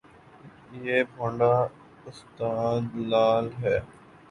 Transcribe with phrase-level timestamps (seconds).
[0.83, 1.51] یہ بھونڈا
[2.09, 3.77] استدلال ہے۔